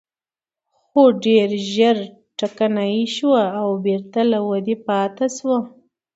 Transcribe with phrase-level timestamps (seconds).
[0.77, 1.97] خو ډېر ژر
[2.37, 5.57] ټکنۍ شوه او بېرته له ودې پاتې شوه.